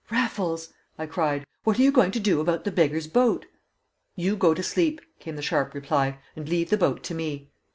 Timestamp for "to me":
7.03-7.51